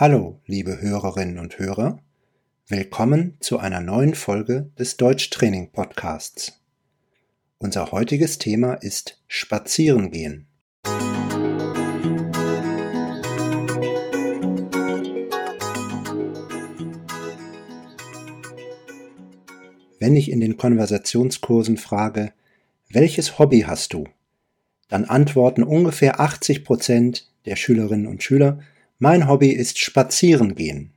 Hallo, 0.00 0.38
liebe 0.46 0.80
Hörerinnen 0.80 1.40
und 1.40 1.58
Hörer. 1.58 1.98
Willkommen 2.68 3.36
zu 3.40 3.58
einer 3.58 3.80
neuen 3.80 4.14
Folge 4.14 4.70
des 4.78 4.96
Deutschtraining 4.96 5.72
Podcasts. 5.72 6.60
Unser 7.58 7.90
heutiges 7.90 8.38
Thema 8.38 8.74
ist 8.74 9.20
Spazierengehen. 9.26 10.46
Wenn 19.98 20.14
ich 20.14 20.30
in 20.30 20.38
den 20.38 20.56
Konversationskursen 20.56 21.76
frage, 21.76 22.32
welches 22.88 23.40
Hobby 23.40 23.62
hast 23.62 23.94
du? 23.94 24.04
Dann 24.88 25.06
antworten 25.06 25.64
ungefähr 25.64 26.20
80 26.20 26.62
Prozent 26.62 27.28
der 27.46 27.56
Schülerinnen 27.56 28.06
und 28.06 28.22
Schüler, 28.22 28.60
mein 28.98 29.28
Hobby 29.28 29.50
ist 29.50 29.78
Spazierengehen. 29.78 30.92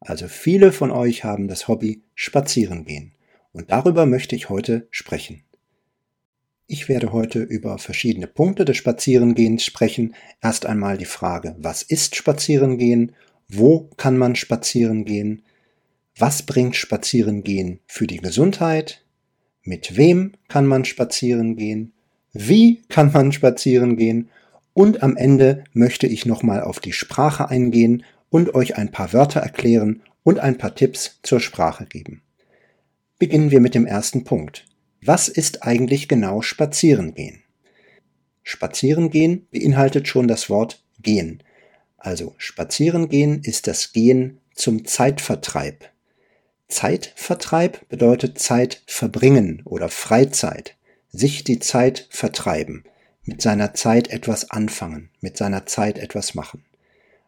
Also 0.00 0.28
viele 0.28 0.70
von 0.70 0.90
euch 0.90 1.24
haben 1.24 1.48
das 1.48 1.66
Hobby 1.66 2.02
Spazierengehen. 2.14 3.12
Und 3.52 3.70
darüber 3.70 4.06
möchte 4.06 4.36
ich 4.36 4.48
heute 4.48 4.86
sprechen. 4.90 5.42
Ich 6.66 6.88
werde 6.88 7.12
heute 7.12 7.42
über 7.42 7.78
verschiedene 7.78 8.26
Punkte 8.26 8.64
des 8.64 8.76
Spazierengehens 8.76 9.64
sprechen. 9.64 10.14
Erst 10.40 10.64
einmal 10.64 10.96
die 10.96 11.04
Frage, 11.04 11.56
was 11.58 11.82
ist 11.82 12.16
Spazierengehen? 12.16 13.12
Wo 13.48 13.90
kann 13.96 14.16
man 14.16 14.36
spazieren 14.36 15.04
gehen? 15.04 15.42
Was 16.16 16.42
bringt 16.42 16.76
Spazierengehen 16.76 17.80
für 17.86 18.06
die 18.06 18.18
Gesundheit? 18.18 19.04
Mit 19.62 19.96
wem 19.96 20.32
kann 20.48 20.66
man 20.66 20.84
spazieren 20.84 21.56
gehen? 21.56 21.92
Wie 22.32 22.82
kann 22.88 23.12
man 23.12 23.32
spazieren 23.32 23.96
gehen? 23.96 24.30
Und 24.74 25.04
am 25.04 25.16
Ende 25.16 25.64
möchte 25.72 26.08
ich 26.08 26.26
nochmal 26.26 26.60
auf 26.60 26.80
die 26.80 26.92
Sprache 26.92 27.48
eingehen 27.48 28.04
und 28.28 28.54
euch 28.54 28.76
ein 28.76 28.90
paar 28.90 29.12
Wörter 29.12 29.40
erklären 29.40 30.02
und 30.24 30.40
ein 30.40 30.58
paar 30.58 30.74
Tipps 30.74 31.20
zur 31.22 31.38
Sprache 31.38 31.86
geben. 31.86 32.22
Beginnen 33.20 33.52
wir 33.52 33.60
mit 33.60 33.76
dem 33.76 33.86
ersten 33.86 34.24
Punkt. 34.24 34.66
Was 35.00 35.28
ist 35.28 35.62
eigentlich 35.62 36.08
genau 36.08 36.42
Spazierengehen? 36.42 37.44
Spazierengehen 38.42 39.46
beinhaltet 39.52 40.08
schon 40.08 40.26
das 40.26 40.50
Wort 40.50 40.82
gehen. 41.00 41.42
Also 41.96 42.34
Spazierengehen 42.36 43.42
ist 43.44 43.68
das 43.68 43.92
Gehen 43.92 44.40
zum 44.54 44.84
Zeitvertreib. 44.84 45.88
Zeitvertreib 46.66 47.88
bedeutet 47.88 48.40
Zeit 48.40 48.82
verbringen 48.86 49.62
oder 49.64 49.88
Freizeit, 49.88 50.76
sich 51.10 51.44
die 51.44 51.60
Zeit 51.60 52.08
vertreiben 52.10 52.84
mit 53.24 53.42
seiner 53.42 53.74
Zeit 53.74 54.08
etwas 54.08 54.50
anfangen, 54.50 55.10
mit 55.20 55.36
seiner 55.36 55.66
Zeit 55.66 55.98
etwas 55.98 56.34
machen. 56.34 56.64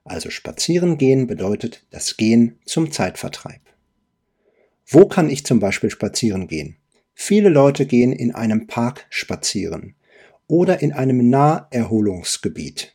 Also 0.04 0.30
spazieren 0.30 0.98
gehen 0.98 1.26
bedeutet 1.26 1.84
das 1.90 2.16
Gehen 2.16 2.58
zum 2.64 2.92
Zeitvertreib. 2.92 3.60
Wo 4.86 5.06
kann 5.06 5.28
ich 5.28 5.44
zum 5.44 5.58
Beispiel 5.58 5.90
spazieren 5.90 6.46
gehen? 6.46 6.76
Viele 7.12 7.48
Leute 7.48 7.86
gehen 7.86 8.12
in 8.12 8.34
einem 8.34 8.66
Park 8.66 9.06
spazieren 9.10 9.96
oder 10.46 10.80
in 10.80 10.92
einem 10.92 11.28
Naherholungsgebiet. 11.28 12.94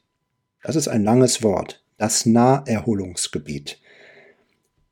Das 0.64 0.76
ist 0.76 0.88
ein 0.88 1.04
langes 1.04 1.44
Wort, 1.44 1.84
das 1.98 2.26
Naherholungsgebiet. 2.26 3.80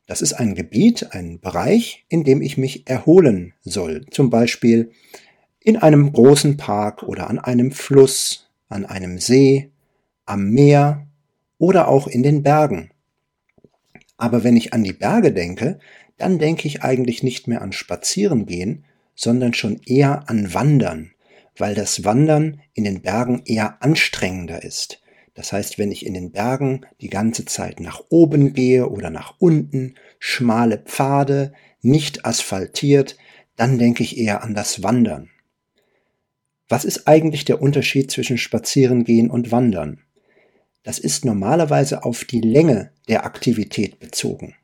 Das 0.08 0.22
ist 0.24 0.34
ein 0.34 0.56
Gebiet, 0.56 1.14
ein 1.14 1.40
Bereich, 1.40 2.06
in 2.10 2.24
dem 2.24 2.42
ich 2.42 2.58
mich 2.58 2.90
erholen 2.90 3.54
soll. 3.62 4.08
Zum 4.10 4.32
Beispiel 4.32 4.92
in 5.70 5.78
einem 5.78 6.12
großen 6.12 6.58
Park 6.58 7.04
oder 7.04 7.30
an 7.30 7.38
einem 7.38 7.72
Fluss, 7.72 8.50
an 8.70 8.86
einem 8.86 9.20
See, 9.20 9.70
am 10.26 10.50
Meer 10.50 11.06
oder 11.60 11.88
auch 11.88 12.08
in 12.08 12.24
den 12.24 12.42
Bergen. 12.42 12.90
Aber 14.18 14.44
wenn 14.44 14.58
ich 14.58 14.74
an 14.74 14.84
die 14.84 14.94
Berge 14.94 15.32
denke, 15.32 15.78
dann 16.18 16.40
denke 16.40 16.68
ich 16.68 16.82
eigentlich 16.82 17.22
nicht 17.22 17.48
mehr 17.48 17.62
an 17.62 17.72
Spazierengehen, 17.72 18.84
sondern 19.14 19.54
schon 19.54 19.80
eher 19.86 20.28
an 20.28 20.56
Wandern, 20.56 21.12
weil 21.56 21.76
das 21.76 22.04
Wandern 22.04 22.62
in 22.74 22.84
den 22.84 23.04
Bergen 23.04 23.44
eher 23.46 23.84
anstrengender 23.84 24.64
ist. 24.64 25.04
Das 25.36 25.54
heißt, 25.54 25.78
wenn 25.78 25.92
ich 25.92 26.04
in 26.04 26.16
den 26.16 26.32
Bergen 26.32 26.82
die 27.00 27.12
ganze 27.12 27.46
Zeit 27.46 27.80
nach 27.80 28.02
oben 28.10 28.54
gehe 28.54 28.90
oder 28.90 29.12
nach 29.12 29.36
unten, 29.38 29.94
schmale 30.18 30.80
Pfade, 30.80 31.54
nicht 31.84 32.26
asphaltiert, 32.26 33.18
dann 33.56 33.78
denke 33.78 34.02
ich 34.02 34.18
eher 34.18 34.44
an 34.44 34.56
das 34.56 34.82
Wandern. 34.82 35.30
Was 36.70 36.86
ist 36.86 37.08
eigentlich 37.08 37.46
der 37.46 37.62
Unterschied 37.62 38.12
zwischen 38.12 38.38
Spazierengehen 38.38 39.32
und 39.32 39.52
Wandern? 39.52 40.02
Das 40.84 41.00
ist 41.00 41.26
normalerweise 41.26 42.06
auf 42.06 42.24
die 42.24 42.42
Länge 42.42 42.92
der 43.08 43.26
Aktivität 43.26 44.00
bezogen. 44.00 44.56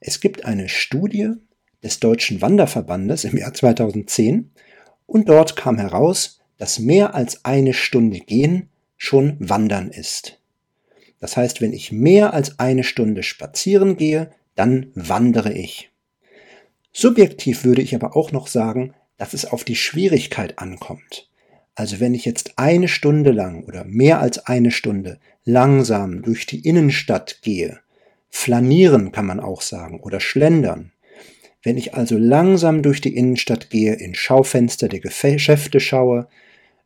Es 0.00 0.20
gibt 0.20 0.44
eine 0.44 0.68
Studie 0.68 1.30
des 1.84 2.00
Deutschen 2.00 2.42
Wanderverbandes 2.42 3.24
im 3.24 3.36
Jahr 3.38 3.54
2010 3.54 4.50
und 5.06 5.28
dort 5.28 5.54
kam 5.54 5.78
heraus, 5.78 6.40
dass 6.58 6.80
mehr 6.80 7.14
als 7.14 7.44
eine 7.44 7.74
Stunde 7.74 8.18
gehen 8.18 8.68
schon 8.96 9.36
Wandern 9.38 9.90
ist. 9.90 10.40
Das 11.20 11.36
heißt, 11.36 11.60
wenn 11.60 11.72
ich 11.72 11.92
mehr 11.92 12.34
als 12.34 12.58
eine 12.58 12.82
Stunde 12.82 13.22
spazieren 13.22 13.96
gehe, 13.96 14.30
dann 14.56 14.90
wandere 14.94 15.52
ich. 15.52 15.90
Subjektiv 16.92 17.64
würde 17.64 17.82
ich 17.82 17.94
aber 17.94 18.16
auch 18.16 18.32
noch 18.32 18.48
sagen, 18.48 18.94
dass 19.20 19.34
es 19.34 19.44
auf 19.44 19.64
die 19.64 19.76
Schwierigkeit 19.76 20.58
ankommt. 20.58 21.28
Also 21.74 22.00
wenn 22.00 22.14
ich 22.14 22.24
jetzt 22.24 22.54
eine 22.56 22.88
Stunde 22.88 23.32
lang 23.32 23.64
oder 23.64 23.84
mehr 23.84 24.18
als 24.18 24.46
eine 24.46 24.70
Stunde 24.70 25.18
langsam 25.44 26.22
durch 26.22 26.46
die 26.46 26.66
Innenstadt 26.66 27.42
gehe, 27.42 27.80
flanieren 28.30 29.12
kann 29.12 29.26
man 29.26 29.38
auch 29.38 29.60
sagen 29.60 30.00
oder 30.00 30.20
schlendern, 30.20 30.92
wenn 31.62 31.76
ich 31.76 31.92
also 31.92 32.16
langsam 32.16 32.80
durch 32.80 33.02
die 33.02 33.14
Innenstadt 33.14 33.68
gehe, 33.68 33.92
in 33.92 34.14
Schaufenster 34.14 34.88
der 34.88 35.00
Geschäfte 35.00 35.80
schaue, 35.80 36.26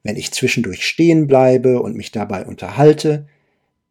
wenn 0.03 0.17
ich 0.17 0.33
zwischendurch 0.33 0.85
stehen 0.85 1.29
bleibe 1.29 1.81
und 1.81 1.97
mich 1.97 2.11
dabei 2.11 2.45
unterhalte, 2.47 3.29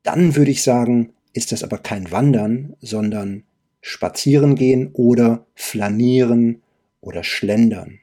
dann 0.04 0.36
würde 0.36 0.52
ich 0.52 0.64
sagen, 0.64 1.14
ist 1.32 1.54
das 1.54 1.64
aber 1.64 1.78
kein 1.78 2.12
Wandern, 2.12 2.76
sondern 2.82 3.44
spazieren 3.80 4.56
gehen 4.56 4.92
oder 4.92 5.46
flanieren 5.56 6.62
oder 7.00 7.24
schlendern. 7.24 8.00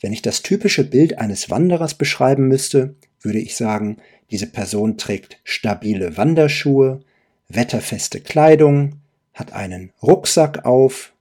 Wenn 0.00 0.12
ich 0.12 0.22
das 0.22 0.42
typische 0.42 0.84
Bild 0.84 1.18
eines 1.18 1.50
Wanderers 1.50 1.94
beschreiben 1.94 2.48
müsste, 2.48 2.94
würde 3.20 3.38
ich 3.38 3.56
sagen, 3.56 3.98
diese 4.30 4.46
Person 4.46 4.96
trägt 4.96 5.38
stabile 5.44 6.16
Wanderschuhe, 6.16 7.00
wetterfeste 7.48 8.20
Kleidung, 8.20 8.96
hat 9.34 9.52
einen 9.52 9.92
Rucksack 10.02 10.64
auf, 10.64 11.12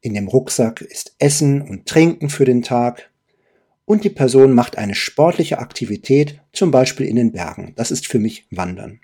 in 0.00 0.14
dem 0.14 0.28
Rucksack 0.28 0.80
ist 0.80 1.14
Essen 1.18 1.60
und 1.60 1.86
Trinken 1.86 2.30
für 2.30 2.44
den 2.44 2.62
Tag 2.62 3.10
und 3.84 4.04
die 4.04 4.10
Person 4.10 4.52
macht 4.52 4.78
eine 4.78 4.94
sportliche 4.94 5.58
Aktivität, 5.58 6.40
zum 6.52 6.70
Beispiel 6.70 7.06
in 7.06 7.16
den 7.16 7.32
Bergen. 7.32 7.72
Das 7.76 7.90
ist 7.90 8.06
für 8.06 8.18
mich 8.18 8.46
Wandern. 8.50 9.00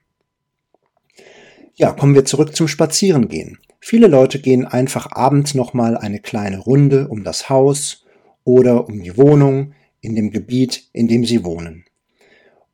Ja, 1.75 1.93
kommen 1.93 2.15
wir 2.15 2.25
zurück 2.25 2.57
zum 2.57 2.69
Spazierengehen. 2.69 3.59
Viele 3.81 4.07
Leute 4.07 4.39
gehen 4.39 4.65
einfach 4.65 5.11
abends 5.11 5.55
nochmal 5.55 5.97
eine 5.97 6.21
kleine 6.21 6.59
Runde 6.59 7.09
um 7.09 7.25
das 7.25 7.51
Haus 7.51 8.06
oder 8.47 8.89
um 8.89 9.03
die 9.03 9.19
Wohnung 9.19 9.75
in 10.01 10.15
dem 10.15 10.31
Gebiet, 10.31 10.89
in 10.93 11.09
dem 11.09 11.27
sie 11.27 11.45
wohnen. 11.45 11.85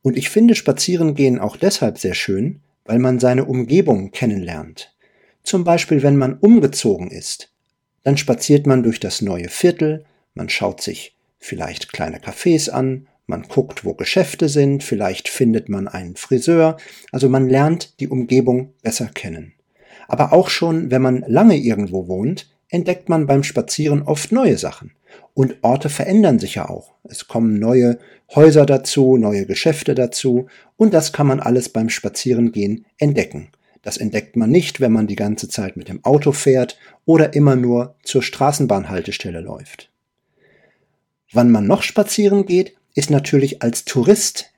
Und 0.03 0.17
ich 0.17 0.29
finde 0.29 0.55
Spazierengehen 0.55 1.39
auch 1.39 1.57
deshalb 1.57 1.97
sehr 1.97 2.13
schön, 2.13 2.61
weil 2.85 2.99
man 2.99 3.19
seine 3.19 3.45
Umgebung 3.45 4.11
kennenlernt. 4.11 4.95
Zum 5.41 5.63
Beispiel, 5.63 6.03
wenn 6.03 6.15
man 6.15 6.37
umgezogen 6.37 7.09
ist, 7.09 7.51
dann 8.03 8.17
spaziert 8.17 8.67
man 8.67 8.83
durch 8.83 8.99
das 8.99 9.21
neue 9.21 9.49
Viertel, 9.49 10.05
man 10.35 10.47
schaut 10.47 10.81
sich 10.81 11.15
vielleicht 11.39 11.91
kleine 11.91 12.19
Cafés 12.19 12.69
an, 12.69 13.07
man 13.25 13.43
guckt, 13.43 13.83
wo 13.83 13.95
Geschäfte 13.95 14.49
sind, 14.49 14.83
vielleicht 14.83 15.27
findet 15.27 15.69
man 15.69 15.87
einen 15.87 16.15
Friseur, 16.15 16.77
also 17.11 17.29
man 17.29 17.49
lernt 17.49 17.99
die 17.99 18.09
Umgebung 18.09 18.73
besser 18.83 19.07
kennen. 19.07 19.53
Aber 20.07 20.33
auch 20.33 20.49
schon, 20.49 20.91
wenn 20.91 21.01
man 21.01 21.23
lange 21.27 21.57
irgendwo 21.57 22.07
wohnt, 22.07 22.51
entdeckt 22.69 23.09
man 23.09 23.25
beim 23.25 23.43
Spazieren 23.43 24.03
oft 24.03 24.31
neue 24.31 24.57
Sachen. 24.57 24.91
Und 25.33 25.55
Orte 25.63 25.89
verändern 25.89 26.39
sich 26.39 26.55
ja 26.55 26.69
auch. 26.69 26.93
Es 27.03 27.27
kommen 27.27 27.59
neue 27.59 27.97
Häuser 28.35 28.65
dazu, 28.65 29.17
neue 29.17 29.45
Geschäfte 29.45 29.95
dazu 29.95 30.47
und 30.77 30.93
das 30.93 31.11
kann 31.11 31.27
man 31.27 31.39
alles 31.39 31.69
beim 31.69 31.89
Spazierengehen 31.89 32.85
entdecken. 32.97 33.49
Das 33.81 33.97
entdeckt 33.97 34.35
man 34.35 34.49
nicht, 34.49 34.79
wenn 34.79 34.91
man 34.91 35.07
die 35.07 35.15
ganze 35.15 35.49
Zeit 35.49 35.75
mit 35.75 35.89
dem 35.89 36.03
Auto 36.05 36.31
fährt 36.31 36.77
oder 37.05 37.33
immer 37.33 37.55
nur 37.55 37.95
zur 38.03 38.23
Straßenbahnhaltestelle 38.23 39.41
läuft. 39.41 39.89
Wann 41.31 41.51
man 41.51 41.67
noch 41.67 41.83
spazieren 41.83 42.45
geht, 42.45 42.75
ist 42.95 43.09
natürlich 43.09 43.61
als 43.61 43.85
Tourist. 43.85 44.51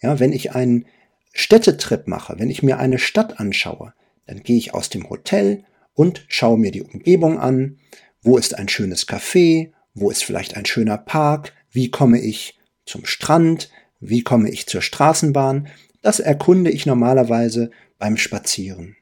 Ja, 0.00 0.18
wenn 0.18 0.32
ich 0.32 0.52
einen 0.54 0.86
Städtetrip 1.32 2.08
mache, 2.08 2.38
wenn 2.38 2.50
ich 2.50 2.62
mir 2.62 2.78
eine 2.78 2.98
Stadt 2.98 3.38
anschaue, 3.38 3.92
dann 4.26 4.42
gehe 4.42 4.56
ich 4.56 4.72
aus 4.74 4.88
dem 4.88 5.10
Hotel 5.10 5.64
und 5.94 6.24
schaue 6.28 6.56
mir 6.56 6.70
die 6.70 6.82
Umgebung 6.82 7.38
an. 7.38 7.78
Wo 8.22 8.38
ist 8.38 8.56
ein 8.56 8.68
schönes 8.68 9.06
Café? 9.06 9.72
Wo 9.94 10.10
ist 10.10 10.24
vielleicht 10.24 10.56
ein 10.56 10.66
schöner 10.66 10.98
Park? 10.98 11.52
Wie 11.70 11.90
komme 11.90 12.20
ich 12.20 12.58
zum 12.84 13.04
Strand? 13.04 13.70
Wie 14.00 14.22
komme 14.22 14.50
ich 14.50 14.66
zur 14.66 14.82
Straßenbahn? 14.82 15.68
Das 16.02 16.20
erkunde 16.20 16.70
ich 16.70 16.86
normalerweise 16.86 17.70
beim 17.98 18.16
Spazieren. 18.16 18.96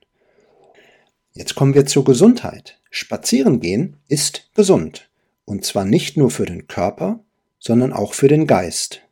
Jetzt 1.33 1.55
kommen 1.55 1.75
wir 1.75 1.87
zur 1.87 2.05
Gesundheit. 2.05 2.81
Spazieren 2.91 3.61
gehen 3.61 3.97
ist 4.09 4.51
gesund. 4.55 5.09
Und 5.45 5.65
zwar 5.65 5.85
nicht 5.85 6.17
nur 6.17 6.31
für 6.31 6.47
den 6.47 6.67
Körper, 6.67 7.25
sondern 7.59 7.93
auch 7.93 8.15
für 8.15 8.29
den 8.29 8.47
Geist. 8.47 9.03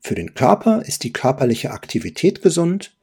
Für 0.00 0.14
den 0.14 0.34
Körper 0.34 0.82
ist 0.82 1.04
die 1.04 1.12
körperliche 1.12 1.70
Aktivität 1.70 2.42
gesund. 2.42 2.96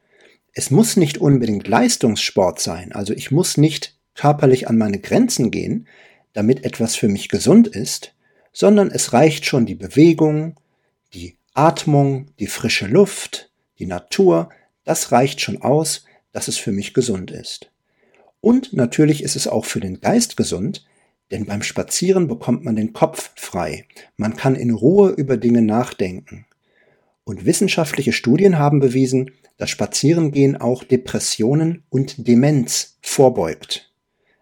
Es 0.52 0.70
muss 0.70 0.96
nicht 0.96 1.18
unbedingt 1.18 1.66
Leistungssport 1.66 2.60
sein, 2.60 2.92
also 2.92 3.12
ich 3.12 3.30
muss 3.30 3.56
nicht 3.56 3.98
körperlich 4.14 4.68
an 4.68 4.78
meine 4.78 5.00
Grenzen 5.00 5.50
gehen, 5.50 5.88
damit 6.34 6.64
etwas 6.64 6.94
für 6.94 7.08
mich 7.08 7.30
gesund 7.30 7.66
ist, 7.66 8.14
sondern 8.52 8.90
es 8.90 9.14
reicht 9.14 9.46
schon 9.46 9.64
die 9.64 9.74
Bewegung, 9.74 10.56
die 11.14 11.36
Atmung, 11.54 12.26
die 12.38 12.46
frische 12.46 12.86
Luft, 12.86 13.50
die 13.78 13.86
Natur, 13.86 14.50
das 14.84 15.12
reicht 15.12 15.40
schon 15.40 15.62
aus, 15.62 16.04
dass 16.32 16.48
es 16.48 16.58
für 16.58 16.72
mich 16.72 16.92
gesund 16.92 17.30
ist. 17.30 17.70
Und 18.40 18.74
natürlich 18.74 19.22
ist 19.22 19.36
es 19.36 19.48
auch 19.48 19.64
für 19.64 19.80
den 19.80 20.00
Geist 20.00 20.36
gesund, 20.36 20.84
denn 21.30 21.46
beim 21.46 21.62
Spazieren 21.62 22.28
bekommt 22.28 22.64
man 22.64 22.76
den 22.76 22.92
Kopf 22.92 23.30
frei. 23.36 23.86
Man 24.16 24.36
kann 24.36 24.54
in 24.54 24.70
Ruhe 24.70 25.10
über 25.10 25.36
Dinge 25.36 25.62
nachdenken. 25.62 26.46
Und 27.24 27.46
wissenschaftliche 27.46 28.12
Studien 28.12 28.58
haben 28.58 28.80
bewiesen, 28.80 29.30
dass 29.56 29.70
Spazierengehen 29.70 30.60
auch 30.60 30.84
Depressionen 30.84 31.84
und 31.88 32.28
Demenz 32.28 32.98
vorbeugt. 33.00 33.90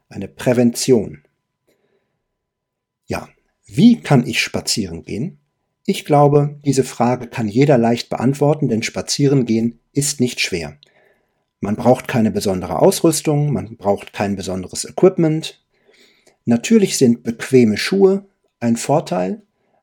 Eine 0.08 0.26
Prävention. 0.26 1.22
Wie 3.74 4.02
kann 4.02 4.26
ich 4.26 4.42
spazieren 4.42 5.02
gehen? 5.02 5.38
Ich 5.86 6.04
glaube, 6.04 6.60
diese 6.62 6.84
Frage 6.84 7.26
kann 7.26 7.48
jeder 7.48 7.78
leicht 7.78 8.10
beantworten, 8.10 8.68
denn 8.68 8.82
Spazierengehen 8.82 9.80
ist 9.94 10.20
nicht 10.20 10.40
schwer. 10.40 10.76
Man 11.60 11.76
braucht 11.76 12.06
keine 12.06 12.30
besondere 12.30 12.80
Ausrüstung, 12.80 13.50
man 13.50 13.78
braucht 13.78 14.12
kein 14.12 14.36
besonderes 14.36 14.84
Equipment. 14.84 15.64
Natürlich 16.44 16.98
sind 16.98 17.22
bequeme 17.22 17.78
Schuhe 17.78 18.26
ein 18.60 18.76
Vorteil, 18.76 19.40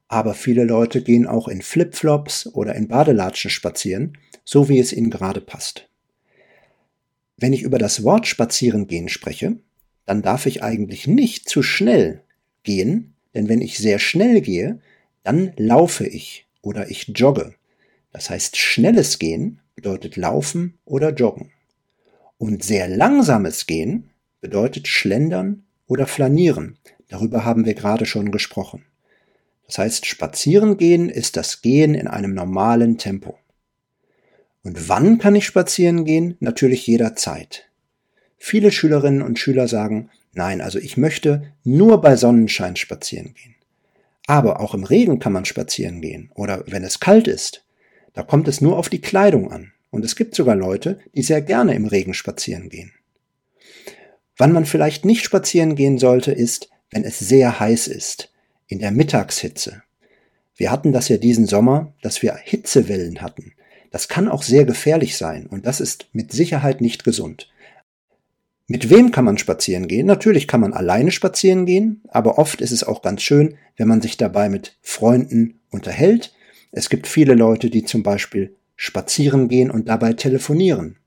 aber 0.07 0.35
viele 0.35 0.65
Leute 0.65 1.01
gehen 1.01 1.25
auch 1.25 1.47
in 1.47 1.63
Flipflops 1.63 2.45
oder 2.45 2.75
in 2.75 2.87
Badelatschen 2.89 3.49
spazieren, 3.49 4.19
so 4.45 4.69
wie 4.69 4.77
es 4.77 4.93
ihnen 4.93 5.09
gerade 5.09 5.41
passt. 5.41 5.89
Wenn 7.37 7.53
ich 7.53 7.63
über 7.63 7.79
das 7.79 8.03
Wort 8.03 8.27
Spazierengehen 8.27 9.09
spreche, 9.09 9.57
dann 10.05 10.21
darf 10.21 10.45
ich 10.45 10.61
eigentlich 10.61 11.07
nicht 11.07 11.49
zu 11.49 11.63
schnell 11.63 12.21
gehen, 12.61 13.15
denn 13.33 13.49
wenn 13.49 13.61
ich 13.61 13.77
sehr 13.77 13.99
schnell 13.99 14.41
gehe, 14.41 14.79
dann 15.23 15.53
laufe 15.57 16.05
ich 16.05 16.47
oder 16.61 16.89
ich 16.89 17.11
jogge. 17.15 17.53
Das 18.11 18.29
heißt, 18.29 18.57
schnelles 18.57 19.19
Gehen 19.19 19.59
bedeutet 19.75 20.15
Laufen 20.15 20.77
oder 20.85 21.13
Joggen. 21.13 21.51
Und 22.37 22.63
sehr 22.63 22.87
langsames 22.87 23.67
Gehen 23.67 24.09
bedeutet 24.41 24.87
Schlendern 24.87 25.63
oder 25.87 26.07
Flanieren. 26.07 26.77
Darüber 27.07 27.45
haben 27.45 27.65
wir 27.65 27.73
gerade 27.73 28.05
schon 28.05 28.31
gesprochen. 28.31 28.85
Das 29.67 29.77
heißt, 29.77 30.05
spazieren 30.05 30.77
gehen 30.77 31.09
ist 31.09 31.37
das 31.37 31.61
Gehen 31.61 31.93
in 31.93 32.07
einem 32.07 32.33
normalen 32.33 32.97
Tempo. 32.97 33.37
Und 34.63 34.89
wann 34.89 35.19
kann 35.19 35.35
ich 35.35 35.45
spazieren 35.45 36.05
gehen? 36.05 36.35
Natürlich 36.39 36.87
jederzeit. 36.87 37.68
Viele 38.39 38.71
Schülerinnen 38.71 39.21
und 39.21 39.37
Schüler 39.37 39.67
sagen, 39.67 40.09
nein, 40.33 40.61
also 40.61 40.79
ich 40.79 40.97
möchte 40.97 41.53
nur 41.63 42.01
bei 42.01 42.15
Sonnenschein 42.15 42.77
spazieren 42.77 43.35
gehen. 43.35 43.55
Aber 44.25 44.61
auch 44.61 44.73
im 44.73 44.85
Regen 44.85 45.19
kann 45.19 45.33
man 45.33 45.45
spazieren 45.45 46.01
gehen 46.01 46.31
oder 46.33 46.63
wenn 46.67 46.83
es 46.83 46.99
kalt 46.99 47.27
ist. 47.27 47.65
Da 48.13 48.23
kommt 48.23 48.47
es 48.47 48.61
nur 48.61 48.77
auf 48.77 48.89
die 48.89 49.01
Kleidung 49.01 49.51
an. 49.51 49.73
Und 49.91 50.05
es 50.05 50.15
gibt 50.15 50.35
sogar 50.35 50.55
Leute, 50.55 50.99
die 51.15 51.23
sehr 51.23 51.41
gerne 51.41 51.73
im 51.73 51.85
Regen 51.85 52.13
spazieren 52.13 52.69
gehen. 52.69 52.93
Wann 54.37 54.53
man 54.53 54.65
vielleicht 54.65 55.03
nicht 55.03 55.23
spazieren 55.23 55.75
gehen 55.75 55.97
sollte, 55.97 56.31
ist, 56.31 56.69
wenn 56.91 57.03
es 57.03 57.19
sehr 57.19 57.59
heiß 57.59 57.87
ist, 57.87 58.31
in 58.67 58.79
der 58.79 58.91
Mittagshitze. 58.91 59.83
Wir 60.55 60.71
hatten 60.71 60.93
das 60.93 61.09
ja 61.09 61.17
diesen 61.17 61.45
Sommer, 61.45 61.93
dass 62.01 62.21
wir 62.21 62.35
Hitzewellen 62.35 63.21
hatten. 63.21 63.53
Das 63.91 64.07
kann 64.07 64.27
auch 64.27 64.43
sehr 64.43 64.65
gefährlich 64.65 65.17
sein 65.17 65.47
und 65.47 65.65
das 65.65 65.81
ist 65.81 66.07
mit 66.13 66.31
Sicherheit 66.31 66.81
nicht 66.81 67.03
gesund. 67.03 67.49
Mit 68.71 68.91
wem 68.91 69.11
kann 69.11 69.25
man 69.25 69.39
spazieren 69.39 69.87
gehen? 69.87 70.05
Natürlich 70.05 70.47
kann 70.47 70.61
man 70.61 70.73
alleine 70.73 71.09
spazieren 71.09 71.65
gehen, 71.65 72.03
aber 72.07 72.37
oft 72.37 72.61
ist 72.61 72.69
es 72.69 72.83
auch 72.83 73.01
ganz 73.01 73.23
schön, 73.23 73.57
wenn 73.77 73.87
man 73.87 73.99
sich 73.99 74.15
dabei 74.15 74.47
mit 74.47 74.77
Freunden 74.83 75.59
unterhält. 75.71 76.35
Es 76.71 76.91
gibt 76.91 77.07
viele 77.07 77.33
Leute, 77.33 77.71
die 77.71 77.83
zum 77.83 78.03
Beispiel 78.03 78.55
spazieren 78.75 79.47
gehen 79.47 79.71
und 79.71 79.89
dabei 79.89 80.13
telefonieren. 80.13 80.97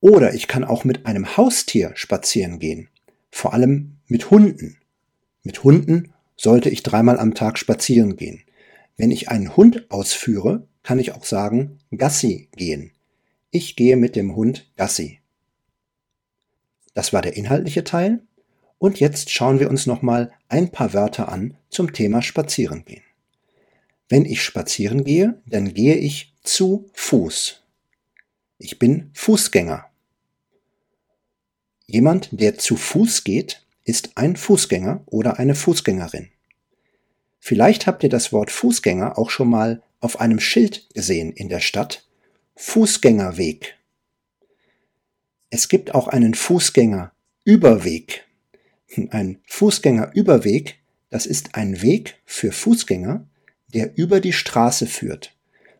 Oder 0.00 0.32
ich 0.32 0.48
kann 0.48 0.64
auch 0.64 0.84
mit 0.84 1.04
einem 1.04 1.36
Haustier 1.36 1.92
spazieren 1.94 2.58
gehen, 2.58 2.88
vor 3.30 3.52
allem 3.52 3.98
mit 4.06 4.30
Hunden. 4.30 4.78
Mit 5.42 5.62
Hunden 5.62 6.14
sollte 6.36 6.70
ich 6.70 6.82
dreimal 6.82 7.18
am 7.18 7.34
Tag 7.34 7.58
spazieren 7.58 8.16
gehen. 8.16 8.40
Wenn 8.96 9.10
ich 9.10 9.28
einen 9.28 9.58
Hund 9.58 9.90
ausführe, 9.90 10.66
kann 10.82 10.98
ich 10.98 11.12
auch 11.12 11.26
sagen 11.26 11.80
Gassi 11.94 12.48
gehen. 12.56 12.92
Ich 13.50 13.76
gehe 13.76 13.98
mit 13.98 14.16
dem 14.16 14.34
Hund 14.34 14.70
Gassi. 14.78 15.20
Das 16.94 17.12
war 17.12 17.22
der 17.22 17.36
inhaltliche 17.36 17.84
Teil. 17.84 18.22
Und 18.78 19.00
jetzt 19.00 19.30
schauen 19.30 19.60
wir 19.60 19.70
uns 19.70 19.86
nochmal 19.86 20.32
ein 20.48 20.70
paar 20.70 20.92
Wörter 20.92 21.28
an 21.28 21.56
zum 21.68 21.92
Thema 21.92 22.22
Spazieren 22.22 22.84
gehen. 22.84 23.02
Wenn 24.08 24.24
ich 24.24 24.42
spazieren 24.42 25.04
gehe, 25.04 25.40
dann 25.46 25.74
gehe 25.74 25.96
ich 25.96 26.34
zu 26.42 26.90
Fuß. 26.92 27.62
Ich 28.58 28.78
bin 28.78 29.10
Fußgänger. 29.14 29.86
Jemand, 31.86 32.28
der 32.32 32.58
zu 32.58 32.76
Fuß 32.76 33.24
geht, 33.24 33.64
ist 33.84 34.16
ein 34.16 34.36
Fußgänger 34.36 35.02
oder 35.06 35.38
eine 35.38 35.54
Fußgängerin. 35.54 36.30
Vielleicht 37.40 37.86
habt 37.86 38.02
ihr 38.02 38.08
das 38.08 38.32
Wort 38.32 38.50
Fußgänger 38.50 39.18
auch 39.18 39.30
schon 39.30 39.50
mal 39.50 39.82
auf 40.00 40.20
einem 40.20 40.40
Schild 40.40 40.88
gesehen 40.94 41.32
in 41.32 41.48
der 41.48 41.60
Stadt. 41.60 42.06
Fußgängerweg. 42.56 43.76
Es 45.54 45.68
gibt 45.68 45.94
auch 45.94 46.08
einen 46.08 46.34
Fußgängerüberweg. 46.34 48.26
Ein 49.10 49.38
Fußgängerüberweg, 49.46 50.80
das 51.10 51.26
ist 51.26 51.54
ein 51.54 51.80
Weg 51.80 52.16
für 52.24 52.50
Fußgänger, 52.50 53.24
der 53.68 53.96
über 53.96 54.18
die 54.18 54.32
Straße 54.32 54.88
führt. 54.88 55.36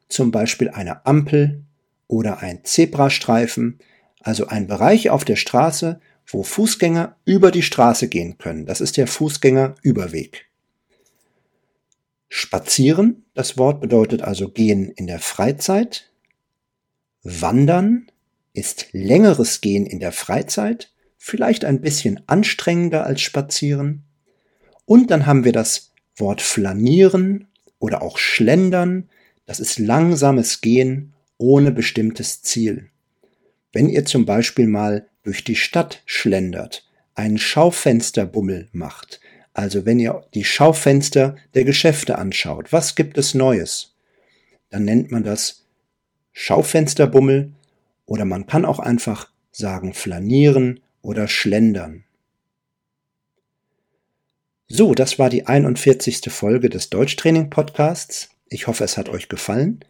Zum 0.08 0.30
Beispiel 0.30 0.68
eine 0.68 1.04
Ampel 1.06 1.64
oder 2.06 2.38
ein 2.38 2.62
Zebrastreifen, 2.62 3.80
also 4.20 4.46
ein 4.46 4.68
Bereich 4.68 5.10
auf 5.10 5.24
der 5.24 5.34
Straße, 5.34 6.00
wo 6.24 6.44
Fußgänger 6.44 7.16
über 7.24 7.50
die 7.50 7.62
Straße 7.62 8.06
gehen 8.06 8.38
können. 8.38 8.66
Das 8.66 8.80
ist 8.80 8.96
der 8.96 9.08
Fußgängerüberweg. 9.08 10.46
Spazieren, 12.28 13.24
das 13.34 13.58
Wort 13.58 13.80
bedeutet 13.80 14.22
also 14.22 14.50
gehen 14.50 14.92
in 14.92 15.08
der 15.08 15.18
Freizeit. 15.18 16.12
Wandern 17.24 18.06
ist 18.54 18.88
längeres 18.92 19.60
Gehen 19.60 19.84
in 19.84 20.00
der 20.00 20.12
Freizeit, 20.12 20.90
vielleicht 21.18 21.64
ein 21.64 21.80
bisschen 21.80 22.22
anstrengender 22.26 23.04
als 23.04 23.20
Spazieren. 23.20 24.04
Und 24.86 25.10
dann 25.10 25.26
haben 25.26 25.44
wir 25.44 25.52
das 25.52 25.92
Wort 26.16 26.40
flanieren 26.40 27.48
oder 27.78 28.00
auch 28.02 28.16
schlendern, 28.16 29.10
das 29.46 29.60
ist 29.60 29.78
langsames 29.78 30.60
Gehen 30.62 31.12
ohne 31.36 31.72
bestimmtes 31.72 32.42
Ziel. 32.42 32.88
Wenn 33.72 33.88
ihr 33.88 34.04
zum 34.04 34.24
Beispiel 34.24 34.66
mal 34.66 35.08
durch 35.22 35.44
die 35.44 35.56
Stadt 35.56 36.02
schlendert, 36.06 36.88
einen 37.14 37.38
Schaufensterbummel 37.38 38.68
macht, 38.72 39.20
also 39.52 39.84
wenn 39.84 39.98
ihr 39.98 40.24
die 40.34 40.44
Schaufenster 40.44 41.36
der 41.54 41.64
Geschäfte 41.64 42.18
anschaut, 42.18 42.72
was 42.72 42.94
gibt 42.94 43.18
es 43.18 43.34
Neues? 43.34 43.94
Dann 44.70 44.84
nennt 44.84 45.10
man 45.10 45.24
das 45.24 45.64
Schaufensterbummel 46.32 47.52
oder 48.06 48.24
man 48.24 48.46
kann 48.46 48.64
auch 48.64 48.78
einfach 48.78 49.30
sagen 49.52 49.94
flanieren 49.94 50.80
oder 51.02 51.28
schlendern. 51.28 52.04
So, 54.66 54.94
das 54.94 55.18
war 55.18 55.30
die 55.30 55.46
41. 55.46 56.22
Folge 56.30 56.68
des 56.68 56.90
Deutschtraining 56.90 57.50
Podcasts. 57.50 58.30
Ich 58.48 58.66
hoffe, 58.66 58.84
es 58.84 58.96
hat 58.96 59.08
euch 59.08 59.28
gefallen. 59.28 59.84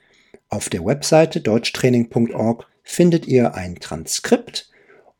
Auf 0.49 0.68
der 0.68 0.85
Webseite 0.85 1.40
deutschtraining.org 1.40 2.66
findet 2.83 3.26
ihr 3.26 3.54
ein 3.54 3.76
Transkript 3.76 4.71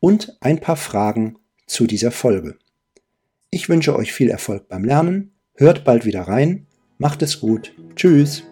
und 0.01 0.37
ein 0.41 0.61
paar 0.61 0.77
Fragen 0.77 1.39
zu 1.67 1.87
dieser 1.87 2.11
Folge. 2.11 2.59
Ich 3.51 3.69
wünsche 3.69 3.97
euch 3.97 4.13
viel 4.13 4.29
Erfolg 4.29 4.69
beim 4.69 4.85
Lernen, 4.85 5.33
hört 5.55 5.85
bald 5.85 6.05
wieder 6.05 6.23
rein, 6.23 6.67
macht 6.99 7.23
es 7.23 7.41
gut, 7.41 7.73
tschüss. 7.95 8.43